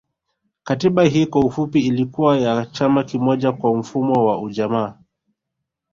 Katiba 0.63 1.03
Hii 1.03 1.25
kwa 1.25 1.41
ufupi 1.45 1.79
ilikuwa 1.79 2.37
ya 2.37 2.65
chama 2.65 3.03
kimoja 3.03 3.51
kwa 3.51 3.75
mfumo 3.77 4.25
wa 4.27 4.41
ujamaa 4.41 4.97